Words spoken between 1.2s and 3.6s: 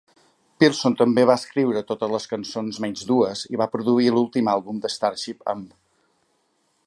va escriure totes les cançons menys dues